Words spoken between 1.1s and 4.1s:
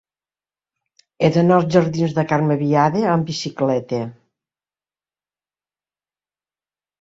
He d'anar als jardins de Carme Biada amb bicicleta.